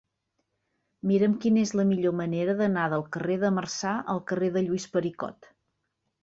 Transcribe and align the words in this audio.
Mira'm 1.09 1.35
quina 1.43 1.61
és 1.65 1.73
la 1.79 1.85
millor 1.89 2.15
manera 2.21 2.55
d'anar 2.63 2.87
del 2.95 3.05
carrer 3.17 3.37
de 3.45 3.53
Marçà 3.59 3.93
al 4.15 4.23
carrer 4.33 4.51
de 4.57 4.65
Lluís 4.65 4.89
Pericot. 4.97 5.53